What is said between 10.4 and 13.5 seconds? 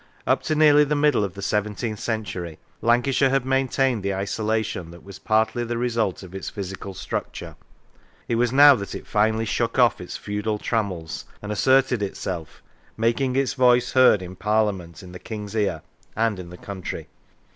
trammels and asserted itself, making